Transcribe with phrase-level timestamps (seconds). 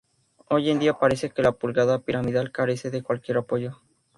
[0.49, 3.81] Hoy en día parece que la pulgada piramidal carece de cualquier apoyo.